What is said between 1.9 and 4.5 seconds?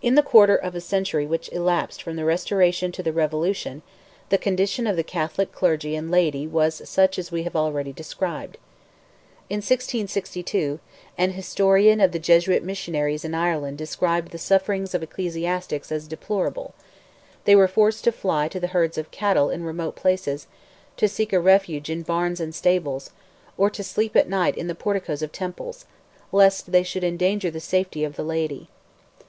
from the restoration to the revolution, the